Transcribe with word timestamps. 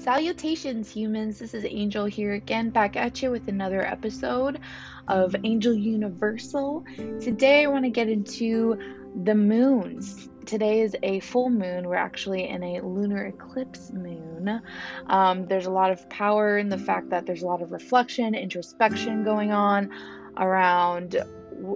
Salutations, 0.00 0.90
humans. 0.90 1.38
This 1.38 1.52
is 1.52 1.66
Angel 1.68 2.06
here 2.06 2.32
again, 2.32 2.70
back 2.70 2.96
at 2.96 3.20
you 3.20 3.30
with 3.30 3.48
another 3.48 3.86
episode 3.86 4.58
of 5.06 5.36
Angel 5.44 5.74
Universal. 5.74 6.86
Today, 7.20 7.64
I 7.64 7.66
want 7.66 7.84
to 7.84 7.90
get 7.90 8.08
into 8.08 8.78
the 9.24 9.34
moons. 9.34 10.30
Today 10.46 10.80
is 10.80 10.96
a 11.02 11.20
full 11.20 11.50
moon. 11.50 11.86
We're 11.86 11.96
actually 11.96 12.48
in 12.48 12.62
a 12.62 12.80
lunar 12.80 13.26
eclipse 13.26 13.92
moon. 13.92 14.62
Um, 15.06 15.46
there's 15.46 15.66
a 15.66 15.70
lot 15.70 15.90
of 15.90 16.08
power 16.08 16.56
in 16.56 16.70
the 16.70 16.78
fact 16.78 17.10
that 17.10 17.26
there's 17.26 17.42
a 17.42 17.46
lot 17.46 17.60
of 17.60 17.70
reflection, 17.70 18.34
introspection 18.34 19.22
going 19.22 19.52
on 19.52 19.90
around 20.38 21.22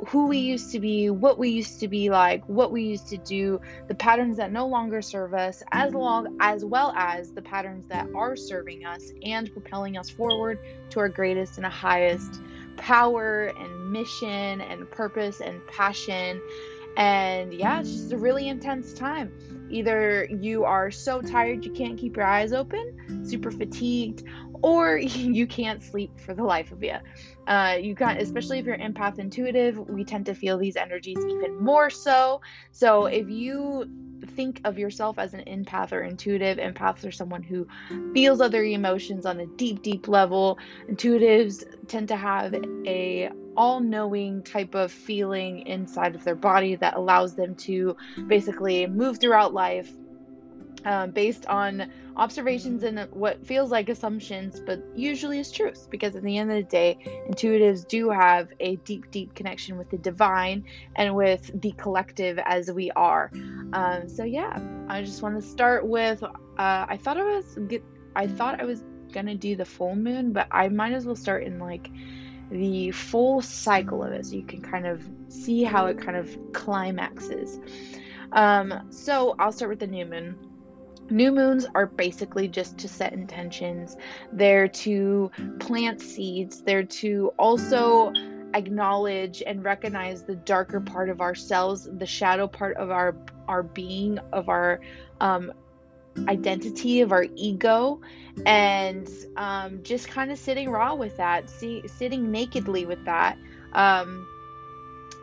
who 0.09 0.27
we 0.27 0.39
used 0.39 0.73
to 0.73 0.81
be, 0.81 1.11
what 1.11 1.39
we 1.39 1.51
used 1.51 1.81
to 1.81 1.89
be 1.89 2.11
like, 2.11 2.47
what 2.49 2.73
we 2.73 2.83
used 2.83 3.09
to 3.09 3.19
do, 3.19 3.61
the 3.89 3.95
patterns 3.95 4.37
that 4.37 4.53
no 4.53 4.67
longer 4.67 5.03
serve 5.03 5.35
us, 5.35 5.63
as 5.73 5.93
long 5.93 6.37
as 6.41 6.65
well 6.65 6.93
as 6.97 7.33
the 7.33 7.43
patterns 7.43 7.87
that 7.87 8.07
are 8.15 8.37
serving 8.37 8.85
us 8.85 9.11
and 9.23 9.53
propelling 9.53 9.97
us 9.97 10.11
forward 10.11 10.59
to 10.91 11.01
our 11.01 11.09
greatest 11.09 11.59
and 11.59 11.67
highest 11.67 12.41
power 12.77 13.53
and 13.59 13.93
mission 13.93 14.61
and 14.61 14.91
purpose 14.91 15.41
and 15.41 15.65
passion. 15.67 16.41
And 16.97 17.53
yeah, 17.53 17.81
it's 17.81 17.91
just 17.91 18.13
a 18.13 18.19
really 18.19 18.49
intense 18.49 18.93
time. 18.93 19.33
Either 19.75 20.25
you 20.27 20.65
are 20.65 20.89
so 20.89 21.21
tired 21.21 21.65
you 21.65 21.73
can't 21.73 21.99
keep 21.99 22.17
your 22.17 22.25
eyes 22.25 22.53
open, 22.53 23.25
super 23.25 23.51
fatigued, 23.51 24.23
or 24.63 24.97
you 24.99 25.49
can't 25.49 25.83
sleep 25.83 26.21
for 26.21 26.33
the 26.33 26.45
life 26.45 26.71
of 26.71 26.81
you. 26.81 26.95
Uh, 27.49 27.77
you 27.81 27.97
can, 27.97 28.17
especially 28.19 28.61
if 28.61 28.67
you're 28.67 28.79
empath 28.79 29.19
intuitive, 29.19 29.77
we 29.77 30.05
tend 30.05 30.27
to 30.27 30.35
feel 30.35 30.59
these 30.59 30.77
energies 30.77 31.19
even 31.19 31.57
more 31.63 31.91
so. 31.91 32.41
So 32.71 33.07
if 33.07 33.29
you 33.29 33.91
think 34.37 34.61
of 34.65 34.79
yourself 34.79 35.19
as 35.19 35.35
an 35.35 35.43
empath 35.49 35.91
or 35.91 36.03
intuitive, 36.03 36.59
empaths 36.59 37.05
are 37.05 37.13
someone 37.13 37.43
who 37.43 37.67
feels 38.15 38.41
other 38.41 38.63
emotions 38.63 39.27
on 39.27 39.41
a 39.41 39.47
deep, 39.47 39.83
deep 39.83 40.07
level. 40.07 40.57
Intuitives 40.89 41.65
tend 41.89 42.07
to 42.09 42.17
have 42.17 42.55
a 42.87 43.29
all-knowing 43.57 44.43
type 44.43 44.75
of 44.75 44.93
feeling 44.93 45.67
inside 45.67 46.15
of 46.15 46.25
their 46.25 46.35
body 46.35 46.77
that 46.77 46.97
allows 46.97 47.35
them 47.35 47.55
to 47.55 47.97
basically 48.27 48.87
move 48.87 49.19
throughout 49.19 49.53
life 49.53 49.91
um, 50.85 51.11
based 51.11 51.47
on 51.47 51.91
observations 52.17 52.83
and 52.83 53.09
what 53.11 53.45
feels 53.47 53.71
like 53.71 53.89
assumptions, 53.89 54.61
but 54.61 54.83
usually 54.95 55.39
is 55.39 55.51
truth. 55.51 55.89
Because 55.91 56.15
at 56.15 56.23
the 56.23 56.37
end 56.37 56.51
of 56.51 56.57
the 56.57 56.63
day, 56.63 56.99
intuitives 57.29 57.87
do 57.87 58.11
have 58.11 58.53
a 58.61 58.77
deep, 58.77 59.11
deep 59.11 59.35
connection 59.35 59.79
with 59.79 59.91
the 59.91 59.99
divine 59.99 60.65
and 60.97 61.15
with 61.15 61.51
the 61.61 61.73
collective 61.73 62.39
as 62.45 62.71
we 62.71 62.91
are. 62.93 63.31
Um, 63.73 64.09
so 64.09 64.25
yeah, 64.25 64.59
I 64.89 65.03
just 65.03 65.23
want 65.23 65.41
to 65.41 65.47
start 65.47 65.87
with. 65.87 66.23
Uh, 66.23 66.29
I 66.59 66.99
thought 66.99 67.17
I 67.17 67.25
was. 67.25 67.59
I 68.15 68.27
thought 68.27 68.61
I 68.61 68.65
was 68.65 68.85
gonna 69.13 69.35
do 69.35 69.57
the 69.57 69.65
full 69.65 69.97
moon, 69.97 70.33
but 70.33 70.49
I 70.51 70.69
might 70.69 70.93
as 70.93 71.07
well 71.07 71.17
start 71.17 71.45
in 71.45 71.59
like 71.59 71.89
the 72.55 72.91
full 72.93 73.43
cycle 73.43 74.03
of 74.03 74.13
it, 74.13 74.27
so 74.27 74.37
you 74.37 74.45
can 74.45 74.63
kind 74.63 74.87
of 74.87 75.03
see 75.29 75.65
how 75.65 75.87
it 75.87 75.99
kind 75.99 76.17
of 76.17 76.37
climaxes. 76.53 77.59
Um, 78.33 78.89
so 78.91 79.35
I'll 79.39 79.53
start 79.53 79.71
with 79.71 79.81
the 79.81 79.87
new 79.87 80.07
moon 80.07 80.37
New 81.11 81.33
moons 81.33 81.67
are 81.75 81.87
basically 81.87 82.49
just 82.49 82.79
to 82.79 82.89
set 82.89 83.13
intentions. 83.13 83.97
They're 84.33 84.69
to 84.69 85.31
plant 85.61 86.01
seeds. 86.01 86.63
They're 86.63 86.85
to 86.85 87.33
also 87.39 88.13
acknowledge 88.55 89.43
and 89.47 89.63
recognize 89.65 90.23
the 90.23 90.37
darker 90.37 90.81
part 90.81 91.11
of 91.11 91.21
ourselves, 91.21 91.89
the 91.93 92.07
shadow 92.07 92.47
part 92.47 92.77
of 92.77 92.91
our 92.91 93.15
our 93.49 93.63
being, 93.63 94.19
of 94.33 94.49
our 94.49 94.81
um, 95.21 95.53
identity, 96.29 97.01
of 97.01 97.13
our 97.13 97.27
ego, 97.37 98.01
and 98.47 99.09
um, 99.37 99.83
just 99.83 100.09
kind 100.09 100.31
of 100.31 100.39
sitting 100.39 100.71
raw 100.71 100.95
with 100.95 101.17
that, 101.17 101.51
see, 101.51 101.87
sitting 101.87 102.31
nakedly 102.31 102.87
with 102.87 103.05
that. 103.05 103.39
Um, 103.73 104.27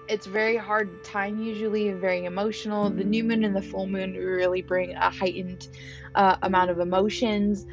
it's 0.08 0.26
very 0.26 0.58
hard 0.58 1.04
time 1.04 1.42
usually 1.42 1.88
and 1.88 2.02
very 2.02 2.26
emotional. 2.26 2.90
The 2.90 3.04
new 3.04 3.24
moon 3.24 3.46
and 3.46 3.56
the 3.56 3.62
full 3.62 3.88
moon 3.88 4.14
really 4.14 4.62
bring 4.62 4.94
a 4.94 5.10
heightened 5.10 5.70
uh, 6.16 6.36
amount 6.42 6.70
of 6.70 6.80
emotions. 6.80 7.66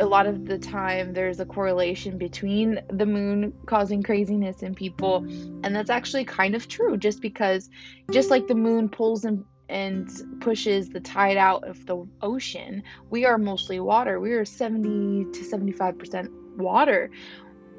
A 0.00 0.06
lot 0.06 0.26
of 0.26 0.46
the 0.46 0.58
time, 0.58 1.12
there's 1.12 1.40
a 1.40 1.44
correlation 1.44 2.18
between 2.18 2.80
the 2.90 3.06
moon 3.06 3.52
causing 3.66 4.02
craziness 4.02 4.62
in 4.62 4.74
people, 4.74 5.18
and 5.62 5.76
that's 5.76 5.90
actually 5.90 6.24
kind 6.24 6.54
of 6.54 6.68
true. 6.68 6.96
Just 6.96 7.20
because, 7.20 7.68
just 8.10 8.30
like 8.30 8.46
the 8.48 8.54
moon 8.54 8.88
pulls 8.88 9.24
and 9.24 9.44
and 9.68 10.10
pushes 10.40 10.88
the 10.90 11.00
tide 11.00 11.36
out 11.36 11.66
of 11.66 11.84
the 11.86 12.06
ocean, 12.22 12.82
we 13.10 13.24
are 13.24 13.38
mostly 13.38 13.80
water. 13.80 14.20
We 14.20 14.32
are 14.32 14.44
70 14.44 15.32
to 15.32 15.44
75 15.44 15.98
percent 15.98 16.30
water 16.56 17.10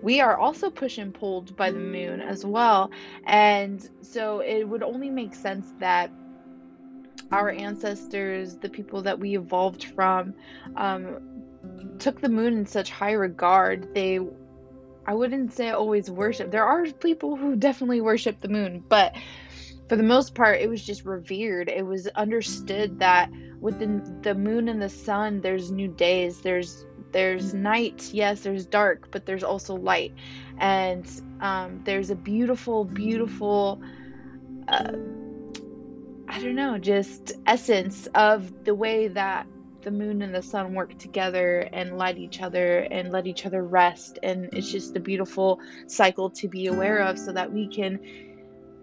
we 0.06 0.22
are 0.22 0.38
also 0.38 0.70
pushed 0.70 1.00
and 1.00 1.12
pulled 1.12 1.56
by 1.56 1.72
the 1.72 1.80
moon 1.80 2.22
as 2.22 2.46
well. 2.46 2.92
And 3.26 3.90
so 4.02 4.40
it 4.42 4.64
would 4.64 4.84
only 4.84 5.10
make 5.10 5.34
sense 5.34 5.74
that 5.80 6.12
our 7.32 7.50
ancestors, 7.50 8.56
the 8.58 8.70
people 8.70 9.02
that 9.02 9.20
we 9.20 9.36
evolved 9.36 9.84
from, 9.84 10.36
um, 10.76 11.18
took 11.98 12.22
the 12.22 12.30
moon 12.30 12.56
in 12.56 12.66
such 12.68 12.92
high 12.92 13.14
regard. 13.14 13.96
They, 13.96 14.20
I 15.08 15.16
wouldn't 15.16 15.54
say 15.54 15.72
always 15.72 16.12
worship. 16.12 16.52
There 16.52 16.66
are 16.66 16.86
people 16.86 17.36
who 17.36 17.56
definitely 17.56 18.02
worship 18.02 18.42
the 18.42 18.50
moon, 18.50 18.84
but 18.88 19.16
for 19.88 19.96
the 19.96 20.04
most 20.04 20.34
part, 20.34 20.62
it 20.62 20.70
was 20.70 20.84
just 20.84 21.06
revered. 21.06 21.70
It 21.70 21.86
was 21.86 22.08
understood 22.08 23.00
that 23.00 23.30
within 23.60 24.22
the 24.22 24.34
moon 24.34 24.68
and 24.68 24.82
the 24.82 24.90
sun, 24.90 25.42
there's 25.42 25.72
new 25.72 25.88
days, 25.88 26.42
there's 26.42 26.86
there's 27.12 27.54
night, 27.54 28.10
yes, 28.12 28.42
there's 28.42 28.66
dark, 28.66 29.10
but 29.10 29.26
there's 29.26 29.44
also 29.44 29.76
light. 29.76 30.14
And 30.58 31.10
um, 31.40 31.82
there's 31.86 32.10
a 32.10 32.16
beautiful, 32.16 32.84
beautiful, 32.84 33.82
uh, 34.68 34.92
I 36.28 36.40
don't 36.42 36.56
know, 36.56 36.78
just 36.78 37.32
essence 37.48 38.08
of 38.16 38.66
the 38.66 38.76
way 38.76 39.08
that 39.08 39.48
the 39.84 39.92
moon 39.92 40.24
and 40.24 40.36
the 40.36 40.42
sun 40.42 40.74
work 40.74 40.98
together 41.00 41.60
and 41.72 41.98
light 41.98 42.18
each 42.18 42.42
other 42.42 42.80
and 42.80 43.14
let 43.14 43.28
each 43.28 43.46
other 43.46 43.64
rest. 43.64 44.20
And 44.22 44.50
it's 44.52 44.70
just 44.70 44.98
a 44.98 45.00
beautiful 45.00 45.62
cycle 45.88 46.32
to 46.32 46.50
be 46.50 46.68
aware 46.68 47.00
of 47.00 47.18
so 47.18 47.32
that 47.32 47.54
we 47.54 47.70
can 47.70 48.35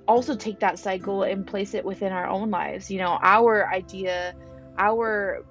also 0.09 0.37
take 0.37 0.61
that 0.61 0.79
cycle 0.79 1.23
and 1.23 1.47
place 1.47 1.75
it 1.75 1.85
within 1.85 2.13
our 2.13 2.27
own 2.27 2.51
lives. 2.51 2.91
You 2.91 2.99
know, 2.99 3.19
our 3.23 3.73
idea, 3.73 4.35
our 4.79 5.45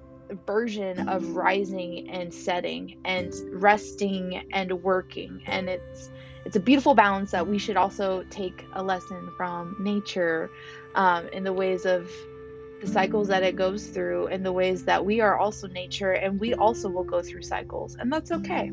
version 0.46 1.08
of 1.08 1.36
rising 1.36 2.08
and 2.10 2.32
setting 2.32 2.96
and 3.04 3.32
resting 3.52 4.42
and 4.52 4.72
working. 4.82 5.42
And 5.46 5.68
it's 5.68 6.10
it's 6.44 6.56
a 6.56 6.60
beautiful 6.60 6.94
balance 6.94 7.30
that 7.30 7.46
we 7.46 7.58
should 7.58 7.76
also 7.76 8.24
take 8.30 8.66
a 8.72 8.82
lesson 8.82 9.30
from 9.36 9.76
nature 9.78 10.50
um, 10.96 11.28
in 11.28 11.44
the 11.44 11.52
ways 11.52 11.86
of 11.86 12.10
the 12.80 12.88
cycles 12.88 13.28
that 13.28 13.44
it 13.44 13.54
goes 13.54 13.86
through 13.86 14.26
and 14.26 14.44
the 14.44 14.50
ways 14.50 14.84
that 14.84 15.04
we 15.04 15.20
are 15.20 15.38
also 15.38 15.68
nature 15.68 16.10
and 16.10 16.40
we 16.40 16.52
also 16.54 16.88
will 16.88 17.04
go 17.04 17.22
through 17.22 17.42
cycles. 17.42 17.96
And 17.96 18.12
that's 18.12 18.32
okay 18.32 18.72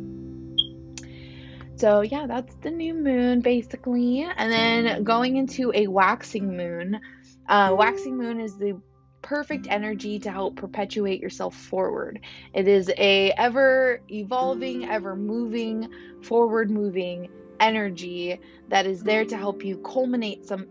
so 1.79 2.01
yeah 2.01 2.27
that's 2.27 2.53
the 2.61 2.71
new 2.71 2.93
moon 2.93 3.41
basically 3.41 4.21
and 4.37 4.51
then 4.51 5.03
going 5.03 5.37
into 5.37 5.71
a 5.73 5.87
waxing 5.87 6.55
moon 6.55 6.99
uh, 7.47 7.73
waxing 7.75 8.15
moon 8.15 8.39
is 8.39 8.57
the 8.57 8.79
perfect 9.21 9.67
energy 9.69 10.19
to 10.19 10.31
help 10.31 10.55
perpetuate 10.55 11.21
yourself 11.21 11.55
forward. 11.55 12.19
It 12.53 12.67
is 12.67 12.89
a 12.97 13.31
ever 13.31 14.01
evolving, 14.09 14.85
ever 14.85 15.15
moving, 15.15 15.89
forward 16.21 16.71
moving 16.71 17.29
energy 17.59 18.39
that 18.69 18.85
is 18.85 19.03
there 19.03 19.25
to 19.25 19.37
help 19.37 19.65
you 19.65 19.77
culminate 19.77 20.45
some 20.45 20.67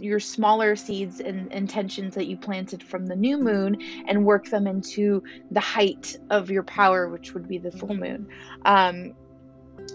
your 0.00 0.20
smaller 0.20 0.74
seeds 0.74 1.20
and 1.20 1.52
intentions 1.52 2.14
that 2.14 2.26
you 2.26 2.38
planted 2.38 2.82
from 2.82 3.04
the 3.04 3.16
new 3.16 3.36
moon 3.36 3.76
and 4.06 4.24
work 4.24 4.48
them 4.48 4.66
into 4.66 5.22
the 5.50 5.60
height 5.60 6.16
of 6.30 6.50
your 6.50 6.62
power, 6.62 7.10
which 7.10 7.34
would 7.34 7.46
be 7.46 7.58
the 7.58 7.70
full 7.70 7.94
moon. 7.94 8.26
Um, 8.64 9.12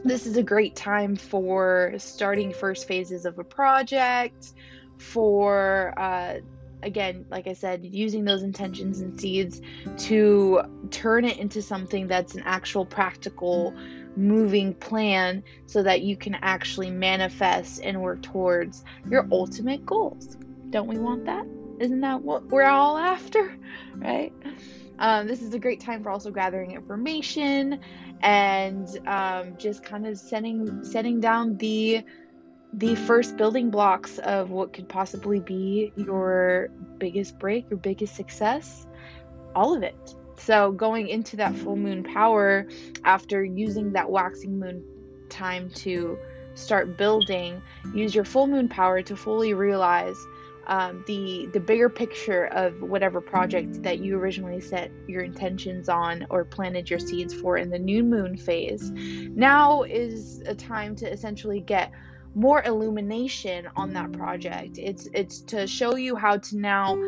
this 0.03 0.25
is 0.25 0.37
a 0.37 0.43
great 0.43 0.75
time 0.75 1.15
for 1.15 1.93
starting 1.97 2.53
first 2.53 2.87
phases 2.87 3.25
of 3.25 3.39
a 3.39 3.43
project, 3.43 4.53
for 4.97 5.93
uh, 5.97 6.39
again, 6.83 7.25
like 7.29 7.47
I 7.47 7.53
said, 7.53 7.85
using 7.85 8.23
those 8.23 8.43
intentions 8.43 9.01
and 9.01 9.19
seeds 9.19 9.61
to 9.97 10.61
turn 10.91 11.25
it 11.25 11.37
into 11.37 11.61
something 11.61 12.07
that's 12.07 12.35
an 12.35 12.43
actual 12.45 12.85
practical 12.85 13.73
moving 14.15 14.73
plan 14.73 15.43
so 15.65 15.83
that 15.83 16.01
you 16.01 16.17
can 16.17 16.35
actually 16.41 16.89
manifest 16.89 17.81
and 17.83 18.01
work 18.01 18.21
towards 18.21 18.83
your 19.09 19.27
ultimate 19.31 19.85
goals. 19.85 20.37
Don't 20.69 20.87
we 20.87 20.97
want 20.97 21.25
that? 21.25 21.45
Isn't 21.79 22.01
that 22.01 22.21
what 22.21 22.45
we're 22.47 22.63
all 22.63 22.97
after? 22.97 23.55
Right? 23.95 24.33
Um, 24.99 25.27
this 25.27 25.41
is 25.41 25.53
a 25.53 25.59
great 25.59 25.79
time 25.79 26.03
for 26.03 26.09
also 26.09 26.31
gathering 26.31 26.71
information 26.71 27.79
and 28.21 28.87
um, 29.07 29.55
just 29.57 29.83
kind 29.83 30.07
of 30.07 30.17
setting 30.17 30.83
setting 30.83 31.19
down 31.19 31.57
the 31.57 32.03
the 32.73 32.95
first 32.95 33.37
building 33.37 33.69
blocks 33.69 34.17
of 34.19 34.49
what 34.49 34.73
could 34.73 34.89
possibly 34.89 35.39
be 35.39 35.93
your 35.95 36.69
biggest 36.97 37.39
break, 37.39 37.69
your 37.69 37.79
biggest 37.79 38.15
success, 38.15 38.85
all 39.55 39.75
of 39.75 39.83
it. 39.83 40.15
So, 40.37 40.71
going 40.71 41.07
into 41.07 41.37
that 41.37 41.55
full 41.55 41.75
moon 41.75 42.03
power 42.03 42.67
after 43.03 43.43
using 43.43 43.93
that 43.93 44.09
waxing 44.09 44.59
moon 44.59 44.83
time 45.29 45.69
to 45.75 46.17
start 46.55 46.97
building, 46.97 47.61
use 47.93 48.13
your 48.13 48.25
full 48.25 48.47
moon 48.47 48.67
power 48.67 49.01
to 49.01 49.15
fully 49.15 49.53
realize 49.53 50.17
um, 50.67 51.03
the 51.07 51.47
the 51.53 51.59
bigger 51.59 51.89
picture 51.89 52.47
of 52.47 52.81
whatever 52.81 53.21
project 53.21 53.81
that 53.83 53.99
you 53.99 54.17
originally 54.17 54.59
set 54.59 54.91
your 55.07 55.23
intentions 55.23 55.87
on 55.87 56.27
or 56.29 56.43
planted 56.43 56.89
your 56.89 56.99
seeds 56.99 57.33
for 57.33 57.57
in 57.57 57.69
the 57.69 57.79
new 57.79 58.03
moon 58.03 58.37
phase. 58.37 58.91
Now 58.91 59.83
is 59.83 60.41
a 60.45 60.53
time 60.53 60.95
to 60.97 61.11
essentially 61.11 61.61
get 61.61 61.91
more 62.35 62.61
illumination 62.63 63.67
on 63.77 63.93
that 63.93 64.11
project. 64.11 64.77
It's 64.77 65.07
it's 65.13 65.39
to 65.43 65.65
show 65.67 65.95
you 65.95 66.17
how 66.17 66.37
to 66.37 66.57
now 66.57 67.01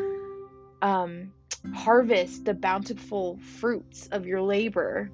um, 0.82 1.34
harvest 1.76 2.46
the 2.46 2.54
bountiful 2.54 3.38
fruits 3.60 4.08
of 4.14 4.26
your 4.26 4.42
labor. 4.42 5.12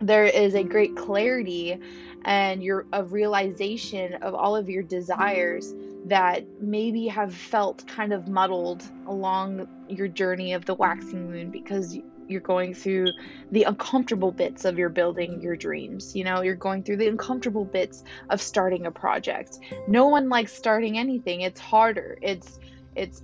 There 0.00 0.24
is 0.24 0.54
a 0.54 0.62
great 0.62 0.96
clarity 0.96 1.78
and 2.24 2.62
your 2.62 2.86
a 2.94 3.04
realization 3.04 4.14
of 4.14 4.34
all 4.34 4.56
of 4.56 4.70
your 4.70 4.82
desires 4.82 5.74
that 6.06 6.44
maybe 6.60 7.06
have 7.08 7.34
felt 7.34 7.86
kind 7.86 8.12
of 8.12 8.28
muddled 8.28 8.82
along 9.06 9.68
your 9.88 10.08
journey 10.08 10.54
of 10.54 10.64
the 10.64 10.74
waxing 10.74 11.30
moon 11.30 11.50
because 11.50 11.98
you're 12.28 12.40
going 12.40 12.72
through 12.74 13.08
the 13.50 13.64
uncomfortable 13.64 14.30
bits 14.30 14.64
of 14.64 14.78
your 14.78 14.88
building 14.88 15.42
your 15.42 15.56
dreams. 15.56 16.14
You 16.14 16.24
know, 16.24 16.42
you're 16.42 16.54
going 16.54 16.84
through 16.84 16.98
the 16.98 17.08
uncomfortable 17.08 17.64
bits 17.64 18.04
of 18.30 18.40
starting 18.40 18.86
a 18.86 18.90
project. 18.90 19.58
No 19.88 20.06
one 20.06 20.28
likes 20.28 20.52
starting 20.52 20.96
anything. 20.96 21.40
It's 21.40 21.60
harder. 21.60 22.18
It's 22.22 22.60
it's 22.94 23.22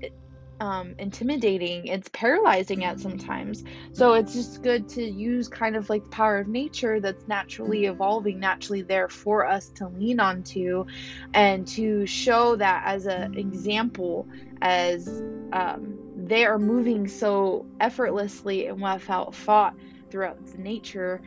um, 0.60 0.94
intimidating. 0.98 1.86
It's 1.86 2.08
paralyzing 2.12 2.84
at 2.84 3.00
sometimes. 3.00 3.64
So 3.92 4.14
it's 4.14 4.32
just 4.32 4.62
good 4.62 4.88
to 4.90 5.02
use 5.02 5.48
kind 5.48 5.76
of 5.76 5.90
like 5.90 6.04
the 6.04 6.10
power 6.10 6.38
of 6.38 6.48
nature 6.48 7.00
that's 7.00 7.26
naturally 7.28 7.86
evolving, 7.86 8.40
naturally 8.40 8.82
there 8.82 9.08
for 9.08 9.46
us 9.46 9.68
to 9.76 9.88
lean 9.88 10.20
onto, 10.20 10.86
and 11.34 11.66
to 11.68 12.06
show 12.06 12.56
that 12.56 12.82
as 12.86 13.06
an 13.06 13.36
example, 13.38 14.26
as 14.62 15.06
um, 15.52 15.98
they 16.16 16.44
are 16.44 16.58
moving 16.58 17.06
so 17.06 17.66
effortlessly 17.80 18.66
and 18.66 18.80
without 18.80 19.34
thought 19.34 19.74
throughout 20.10 20.44
the 20.46 20.58
nature. 20.58 21.20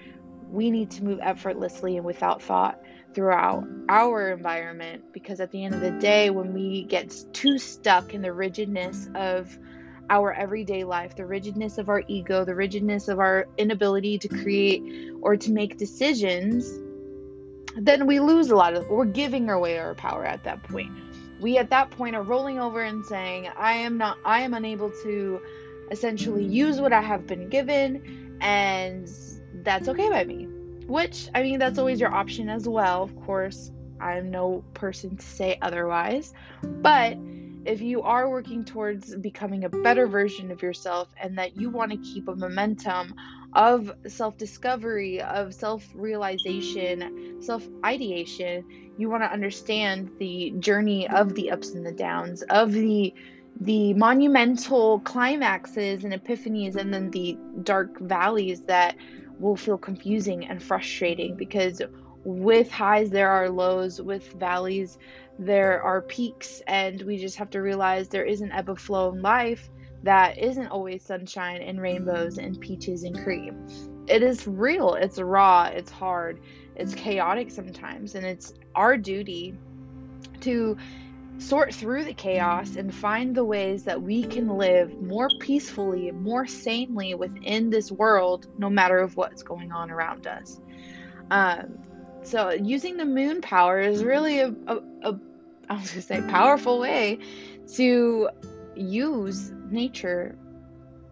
We 0.49 0.71
need 0.71 0.89
to 0.91 1.03
move 1.03 1.19
effortlessly 1.21 1.97
and 1.97 2.05
without 2.05 2.41
thought 2.41 2.81
throughout 3.13 3.67
our 3.88 4.31
environment 4.31 5.03
because 5.13 5.39
at 5.39 5.51
the 5.51 5.63
end 5.63 5.73
of 5.73 5.81
the 5.81 5.91
day, 5.91 6.29
when 6.29 6.53
we 6.53 6.83
get 6.83 7.15
too 7.33 7.57
stuck 7.57 8.13
in 8.13 8.21
the 8.21 8.33
rigidness 8.33 9.09
of 9.15 9.57
our 10.09 10.33
everyday 10.33 10.83
life, 10.83 11.15
the 11.15 11.25
rigidness 11.25 11.77
of 11.77 11.89
our 11.89 12.03
ego, 12.07 12.44
the 12.44 12.56
rigidness 12.56 13.07
of 13.07 13.19
our 13.19 13.47
inability 13.57 14.17
to 14.19 14.27
create 14.27 15.11
or 15.21 15.38
to 15.38 15.51
make 15.51 15.77
decisions, 15.77 16.71
then 17.77 18.07
we 18.07 18.19
lose 18.19 18.50
a 18.50 18.56
lot 18.56 18.73
of 18.73 18.88
we're 18.89 19.06
giving 19.06 19.50
away 19.50 19.77
our 19.77 19.95
power 19.95 20.25
at 20.25 20.44
that 20.44 20.63
point. 20.63 20.91
We 21.39 21.57
at 21.57 21.69
that 21.69 21.91
point 21.91 22.15
are 22.15 22.23
rolling 22.23 22.59
over 22.59 22.81
and 22.81 23.06
saying, 23.06 23.50
I 23.56 23.73
am 23.73 23.97
not 23.97 24.17
I 24.25 24.41
am 24.41 24.53
unable 24.53 24.91
to 25.03 25.41
essentially 25.91 26.44
use 26.44 26.81
what 26.81 26.94
I 26.94 27.01
have 27.01 27.25
been 27.25 27.50
given 27.50 28.38
and 28.41 29.09
that's 29.63 29.88
okay 29.88 30.09
by 30.09 30.23
me 30.23 30.48
which, 30.89 31.30
I 31.36 31.44
mean, 31.44 31.59
that's 31.59 31.77
always 31.77 32.00
your 32.00 32.13
option 32.13 32.50
as 32.50 32.68
well, 32.68 33.03
of 33.03 33.15
course. 33.21 33.71
I'm 34.01 34.31
no 34.31 34.63
person 34.74 35.18
to 35.18 35.25
say 35.25 35.57
otherwise. 35.62 36.33
But 36.63 37.18
if 37.65 37.81
you 37.81 38.01
are 38.01 38.30
working 38.30 38.65
towards 38.65 39.15
becoming 39.15 39.65
a 39.65 39.69
better 39.69 40.07
version 40.07 40.51
of 40.51 40.62
yourself 40.62 41.09
and 41.21 41.38
that 41.38 41.57
you 41.57 41.69
want 41.69 41.91
to 41.91 41.97
keep 41.97 42.27
a 42.27 42.36
momentum 42.36 43.13
of 43.53 43.91
self 44.07 44.38
discovery, 44.38 45.21
of 45.21 45.53
self 45.53 45.86
realization, 45.94 47.38
self 47.42 47.68
ideation, 47.85 48.65
you 48.97 49.09
want 49.09 49.24
to 49.24 49.31
understand 49.31 50.09
the 50.19 50.53
journey 50.59 51.07
of 51.07 51.35
the 51.35 51.51
ups 51.51 51.71
and 51.71 51.85
the 51.85 51.92
downs, 51.92 52.42
of 52.44 52.71
the 52.71 53.13
the 53.62 53.94
monumental 53.95 55.01
climaxes 55.01 56.06
and 56.06 56.13
epiphanies 56.13 56.75
and 56.75 56.94
then 56.94 57.12
the 57.12 57.38
dark 57.63 58.00
valleys 58.00 58.62
that 58.62 58.95
will 59.39 59.56
feel 59.56 59.77
confusing 59.77 60.45
and 60.45 60.62
frustrating 60.62 61.36
because 61.36 61.81
with 62.24 62.69
highs 62.69 63.09
there 63.09 63.30
are 63.30 63.50
lows 63.50 64.01
with 64.01 64.33
valleys 64.33 64.97
there 65.39 65.81
are 65.81 66.01
peaks 66.01 66.62
and 66.68 67.01
we 67.03 67.18
just 67.18 67.38
have 67.38 67.50
to 67.50 67.62
realize 67.62 68.09
there 68.09 68.25
is 68.25 68.41
an 68.41 68.51
ebb 68.51 68.68
and 68.68 68.80
flow 68.80 69.12
in 69.13 69.21
life 69.21 69.69
that 70.03 70.38
isn't 70.38 70.68
always 70.68 71.01
sunshine 71.01 71.62
and 71.62 71.81
rainbows 71.81 72.38
and 72.38 72.59
peaches 72.59 73.03
and 73.03 73.18
cream. 73.24 73.68
It 74.07 74.24
is 74.24 74.47
real. 74.47 74.95
It's 74.95 75.19
raw. 75.19 75.65
It's 75.65 75.92
hard. 75.92 76.42
It's 76.75 76.94
chaotic 76.94 77.51
sometimes 77.51 78.15
and 78.15 78.25
it's 78.25 78.53
our 78.75 78.97
duty 78.97 79.56
to 80.42 80.77
sort 81.39 81.74
through 81.74 82.03
the 82.03 82.13
chaos 82.13 82.75
and 82.75 82.94
find 82.94 83.33
the 83.33 83.44
ways 83.44 83.83
that 83.83 84.01
we 84.01 84.24
can 84.24 84.47
live 84.57 85.01
more 85.01 85.30
peacefully, 85.39 86.12
more 86.12 86.45
sanely 86.45 87.15
within 87.15 87.69
this 87.69 87.91
world, 87.91 88.47
no 88.57 88.69
matter 88.69 89.00
of 89.00 89.15
what's 89.15 89.41
going 89.41 89.71
on 89.71 89.89
around 89.89 90.27
us. 90.27 90.59
Um, 91.31 91.80
so 92.24 92.51
using 92.51 92.97
the 92.97 93.06
moon 93.06 93.41
power 93.41 93.80
is 93.80 94.03
really 94.03 94.39
a, 94.39 94.53
a, 94.68 94.77
a 95.03 95.19
I 95.69 95.75
was 95.75 95.91
gonna 95.91 96.01
say 96.01 96.21
powerful 96.21 96.80
way 96.80 97.19
to 97.75 98.30
use 98.75 99.51
nature 99.69 100.35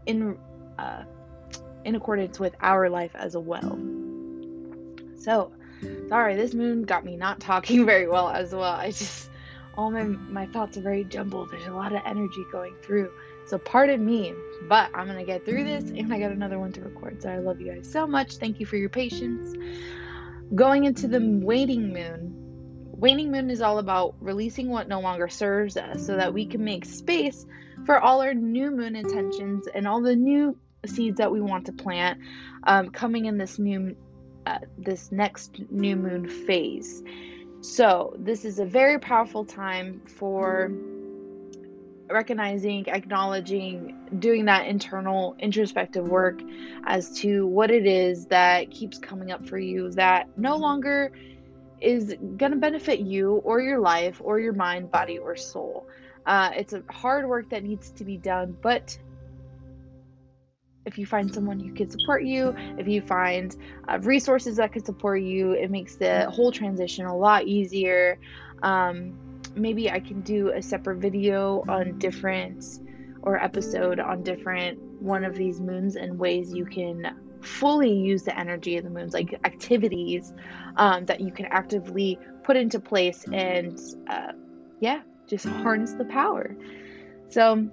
in 0.05 0.37
uh, 0.77 1.03
in 1.85 1.95
accordance 1.95 2.39
with 2.39 2.55
our 2.61 2.89
life 2.89 3.11
as 3.15 3.37
well. 3.37 3.79
So 5.19 5.51
sorry, 6.09 6.35
this 6.35 6.53
moon 6.53 6.83
got 6.83 7.05
me 7.05 7.15
not 7.15 7.39
talking 7.39 7.85
very 7.91 8.07
well 8.07 8.29
as 8.29 8.51
well. 8.51 8.63
I 8.63 8.87
just 8.87 9.29
all 9.77 9.91
my 9.91 10.03
my 10.03 10.45
thoughts 10.47 10.77
are 10.77 10.81
very 10.81 11.03
jumbled. 11.03 11.51
There's 11.51 11.67
a 11.67 11.71
lot 11.71 11.93
of 11.93 12.01
energy 12.05 12.43
going 12.51 12.75
through. 12.81 13.11
So 13.45 13.57
pardon 13.57 14.03
me, 14.03 14.33
but 14.67 14.89
I'm 14.93 15.07
gonna 15.07 15.23
get 15.23 15.45
through 15.45 15.63
this 15.63 15.91
and 15.91 16.11
I 16.11 16.19
got 16.19 16.31
another 16.31 16.59
one 16.59 16.71
to 16.73 16.81
record. 16.81 17.21
So 17.21 17.29
I 17.29 17.37
love 17.37 17.61
you 17.61 17.71
guys 17.71 17.89
so 17.89 18.07
much. 18.07 18.37
Thank 18.37 18.59
you 18.59 18.65
for 18.65 18.75
your 18.75 18.89
patience. 18.89 19.55
Going 20.55 20.85
into 20.85 21.07
the 21.07 21.19
waning 21.21 21.93
moon. 21.93 22.33
Waning 22.91 23.31
moon 23.31 23.51
is 23.51 23.61
all 23.61 23.77
about 23.77 24.15
releasing 24.19 24.69
what 24.69 24.87
no 24.87 24.99
longer 24.99 25.29
serves 25.29 25.77
us 25.77 26.05
so 26.05 26.17
that 26.17 26.33
we 26.33 26.47
can 26.47 26.63
make 26.63 26.83
space 26.83 27.45
for 27.85 27.99
all 27.99 28.21
our 28.21 28.33
new 28.33 28.71
moon 28.71 28.95
intentions 28.95 29.67
and 29.67 29.87
all 29.87 30.01
the 30.01 30.15
new 30.15 30.57
seeds 30.85 31.17
that 31.17 31.31
we 31.31 31.39
want 31.39 31.65
to 31.67 31.73
plant 31.73 32.19
um, 32.63 32.89
coming 32.89 33.25
in 33.25 33.37
this 33.37 33.59
new 33.59 33.95
uh, 34.47 34.59
this 34.77 35.11
next 35.11 35.59
new 35.69 35.95
moon 35.95 36.27
phase 36.27 37.03
so, 37.61 38.13
this 38.17 38.45
is 38.45 38.59
a 38.59 38.65
very 38.65 38.99
powerful 38.99 39.43
time 39.43 40.01
for 40.05 40.71
recognizing, 42.09 42.87
acknowledging, 42.87 43.97
doing 44.19 44.45
that 44.45 44.67
internal 44.67 45.35
introspective 45.39 46.07
work 46.07 46.39
as 46.85 47.19
to 47.19 47.45
what 47.47 47.71
it 47.71 47.85
is 47.85 48.25
that 48.27 48.71
keeps 48.71 48.97
coming 48.97 49.31
up 49.31 49.45
for 49.45 49.57
you 49.57 49.91
that 49.91 50.27
no 50.37 50.55
longer 50.55 51.11
is 51.81 52.15
going 52.37 52.51
to 52.51 52.57
benefit 52.57 52.99
you 52.99 53.33
or 53.43 53.61
your 53.61 53.79
life 53.79 54.21
or 54.23 54.39
your 54.39 54.53
mind, 54.53 54.91
body, 54.91 55.17
or 55.17 55.35
soul. 55.35 55.87
Uh, 56.25 56.51
it's 56.55 56.73
a 56.73 56.83
hard 56.89 57.27
work 57.27 57.49
that 57.49 57.63
needs 57.63 57.91
to 57.91 58.03
be 58.03 58.17
done, 58.17 58.55
but 58.61 58.97
if 60.87 60.97
you 60.97 61.05
find 61.05 61.31
someone 61.31 61.59
who 61.59 61.73
can 61.73 61.89
support 61.89 62.23
you, 62.23 62.55
if 62.77 62.87
you 62.87 63.01
find 63.01 63.55
uh, 63.89 63.99
resources 63.99 64.55
that 64.55 64.71
could 64.71 64.85
support 64.85 65.21
you, 65.21 65.51
it 65.51 65.69
makes 65.69 65.97
the 65.97 66.29
whole 66.31 66.51
transition 66.51 67.05
a 67.05 67.15
lot 67.15 67.45
easier. 67.45 68.17
Um, 68.63 69.13
maybe 69.53 69.91
I 69.91 69.99
can 69.99 70.21
do 70.21 70.51
a 70.51 70.61
separate 70.61 70.97
video 70.97 71.63
on 71.67 71.99
different 71.99 72.63
or 73.21 73.37
episode 73.43 73.99
on 73.99 74.23
different 74.23 74.79
one 75.01 75.25
of 75.25 75.35
these 75.35 75.59
moons 75.59 75.97
and 75.97 76.17
ways 76.17 76.53
you 76.53 76.65
can 76.65 77.15
fully 77.41 77.91
use 77.93 78.23
the 78.23 78.39
energy 78.39 78.77
of 78.77 78.85
the 78.85 78.89
moons, 78.89 79.13
like 79.13 79.37
activities 79.43 80.33
um, 80.77 81.05
that 81.05 81.19
you 81.19 81.31
can 81.31 81.45
actively 81.47 82.17
put 82.43 82.55
into 82.55 82.79
place 82.79 83.25
and, 83.33 83.77
uh, 84.09 84.31
yeah, 84.79 85.01
just 85.27 85.45
harness 85.45 85.91
the 85.93 86.05
power. 86.05 86.55
So, 87.29 87.69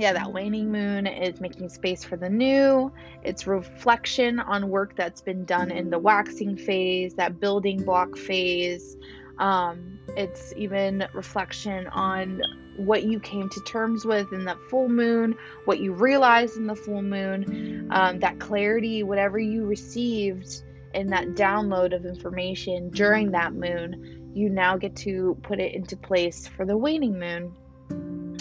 yeah, 0.00 0.14
that 0.14 0.32
waning 0.32 0.72
moon 0.72 1.06
is 1.06 1.42
making 1.42 1.68
space 1.68 2.02
for 2.02 2.16
the 2.16 2.30
new. 2.30 2.90
It's 3.22 3.46
reflection 3.46 4.40
on 4.40 4.70
work 4.70 4.96
that's 4.96 5.20
been 5.20 5.44
done 5.44 5.70
in 5.70 5.90
the 5.90 5.98
waxing 5.98 6.56
phase, 6.56 7.12
that 7.14 7.38
building 7.38 7.84
block 7.84 8.16
phase. 8.16 8.96
Um, 9.38 9.98
it's 10.16 10.54
even 10.56 11.06
reflection 11.12 11.86
on 11.88 12.40
what 12.76 13.02
you 13.02 13.20
came 13.20 13.50
to 13.50 13.60
terms 13.60 14.06
with 14.06 14.32
in 14.32 14.46
the 14.46 14.56
full 14.70 14.88
moon, 14.88 15.36
what 15.66 15.80
you 15.80 15.92
realized 15.92 16.56
in 16.56 16.66
the 16.66 16.74
full 16.74 17.02
moon, 17.02 17.86
um, 17.90 18.20
that 18.20 18.38
clarity, 18.40 19.02
whatever 19.02 19.38
you 19.38 19.66
received 19.66 20.62
in 20.94 21.08
that 21.08 21.28
download 21.34 21.94
of 21.94 22.06
information 22.06 22.88
during 22.88 23.32
that 23.32 23.52
moon, 23.52 24.30
you 24.32 24.48
now 24.48 24.78
get 24.78 24.96
to 24.96 25.36
put 25.42 25.60
it 25.60 25.74
into 25.74 25.94
place 25.94 26.46
for 26.46 26.64
the 26.64 26.76
waning 26.76 27.18
moon 27.18 27.54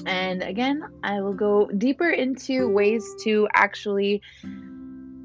And 0.06 0.42
again, 0.42 0.84
I 1.04 1.22
will 1.22 1.34
go 1.34 1.68
deeper 1.68 2.10
into 2.10 2.70
ways 2.70 3.04
to 3.24 3.48
actually 3.54 4.22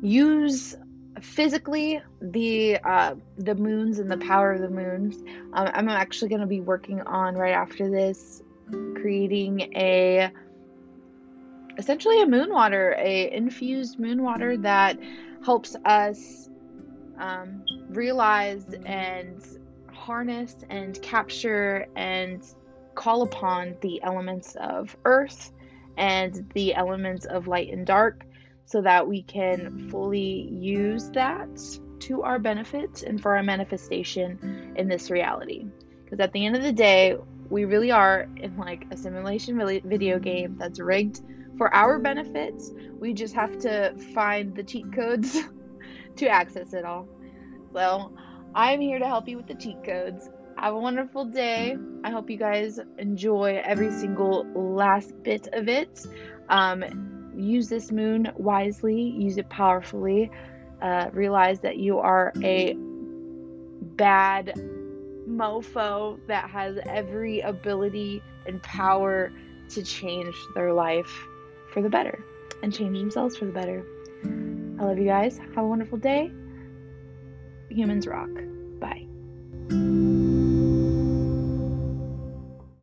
use 0.02 0.76
physically 1.21 2.00
the 2.21 2.78
uh, 2.78 3.14
the 3.38 3.54
moons 3.54 3.99
and 3.99 4.11
the 4.11 4.19
power 4.19 4.52
of 4.52 4.61
the 4.61 4.71
moons. 4.71 5.16
Um, 5.52 5.71
I'm 5.73 5.88
actually 5.88 6.28
going 6.28 6.40
to 6.40 6.47
be 6.47 6.61
working 6.61 7.00
on 7.02 7.35
right 7.35 7.54
after 7.54 7.90
this 7.90 8.43
creating 8.97 9.61
a 9.76 10.31
essentially 11.76 12.23
a 12.23 12.26
moon 12.26 12.52
water, 12.52 12.95
a 12.99 13.31
infused 13.33 13.99
moon 13.99 14.23
water 14.23 14.57
that 14.59 14.99
helps 15.45 15.76
us 15.85 16.49
um, 17.19 17.64
realize 17.88 18.64
and 18.85 19.43
harness 19.93 20.57
and 20.71 21.00
capture 21.02 21.87
and 21.97 22.43
call 22.95 23.23
upon 23.23 23.77
the 23.81 24.03
elements 24.03 24.57
of 24.57 24.97
earth 25.05 25.53
and 25.97 26.51
the 26.55 26.75
elements 26.75 27.25
of 27.27 27.47
light 27.47 27.73
and 27.73 27.87
dark 27.87 28.25
so 28.67 28.81
that 28.83 29.07
we 29.07 29.23
can 29.23 29.89
fully 29.91 30.49
use 30.51 31.11
that 31.11 31.49
to 32.01 32.23
our 32.23 32.39
benefit 32.39 33.03
and 33.03 33.21
for 33.21 33.37
our 33.37 33.43
manifestation 33.43 34.73
in 34.77 34.89
this 34.89 35.11
reality. 35.11 35.67
Because 36.05 36.21
at 36.21 36.33
the 36.33 36.45
end 36.45 36.57
of 36.57 36.63
the 36.63 36.73
day, 36.73 37.17
we 37.51 37.65
really 37.65 37.91
are 37.91 38.29
in 38.37 38.57
like 38.57 38.87
a 38.91 38.97
simulation 38.97 39.59
video 39.85 40.19
game 40.19 40.57
that's 40.59 40.81
rigged 40.81 41.21
for 41.57 41.75
our 41.75 41.99
benefits. 41.99 42.73
We 42.99 43.13
just 43.13 43.35
have 43.35 43.59
to 43.61 43.95
find 44.15 44.55
the 44.55 44.63
cheat 44.63 44.93
codes 44.93 45.41
to 46.17 46.29
access 46.29 46.73
it 46.73 46.85
all. 46.85 47.09
So, 47.73 48.13
I'm 48.55 48.81
here 48.81 49.01
to 49.01 49.07
help 49.07 49.29
you 49.29 49.37
with 49.37 49.49
the 49.49 49.55
cheat 49.55 49.83
codes. 49.83 50.31
Have 50.64 50.73
a 50.73 50.78
wonderful 50.78 51.26
day. 51.26 51.76
I 52.04 52.11
hope 52.11 52.30
you 52.30 52.38
guys 52.38 52.80
enjoy 52.97 53.61
every 53.62 53.90
single 53.90 54.47
last 54.54 55.12
bit 55.23 55.47
of 55.52 55.68
it. 55.68 56.06
Um, 56.49 57.35
use 57.37 57.68
this 57.68 57.92
moon 57.92 58.33
wisely, 58.35 58.99
use 58.99 59.37
it 59.37 59.50
powerfully. 59.50 60.30
Uh, 60.80 61.11
realize 61.12 61.61
that 61.61 61.76
you 61.76 61.99
are 61.99 62.33
a 62.42 62.75
bad 63.99 64.54
mofo 65.28 66.18
that 66.28 66.49
has 66.49 66.78
every 66.87 67.40
ability 67.40 68.23
and 68.47 68.62
power 68.62 69.30
to 69.68 69.83
change 69.83 70.35
their 70.54 70.73
life 70.73 71.28
for 71.75 71.83
the 71.83 71.90
better 71.90 72.25
and 72.62 72.73
change 72.73 72.99
themselves 72.99 73.37
for 73.37 73.44
the 73.44 73.52
better. 73.52 73.85
I 74.80 74.85
love 74.85 74.97
you 74.97 75.04
guys. 75.04 75.37
Have 75.37 75.59
a 75.59 75.66
wonderful 75.66 75.99
day. 75.99 76.33
Humans 77.68 78.06
rock. 78.06 78.30
Bye. 78.80 80.13